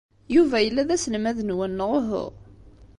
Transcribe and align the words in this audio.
Yuba 0.35 0.57
yella 0.65 0.87
d 0.87 0.89
aselmad-nwen, 0.95 1.71
neɣ 1.77 1.91
uhu? 1.99 2.25